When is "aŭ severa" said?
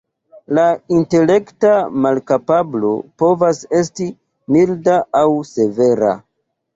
5.21-6.15